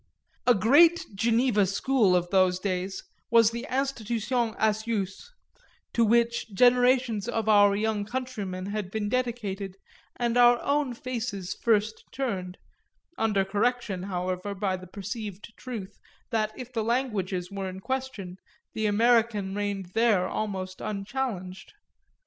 [0.47, 5.29] A great Geneva school of those days was the Institution Haccius,
[5.93, 9.77] to which generations of our young countrymen had been dedicated
[10.15, 12.57] and our own faces first turned
[13.19, 15.99] under correction, however, by the perceived truth
[16.31, 18.37] that if the languages were in question
[18.73, 21.73] the American reigned there almost unchallenged.